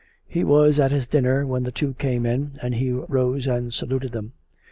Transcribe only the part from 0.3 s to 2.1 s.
was at his dinner when the two